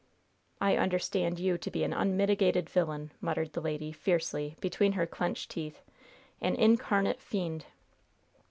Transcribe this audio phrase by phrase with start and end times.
[0.59, 5.51] "I understand you to be an unmitigated villain!" muttered the lady, fiercely, between her clenched
[5.51, 5.83] teeth
[6.41, 7.65] "an incarnate fiend!"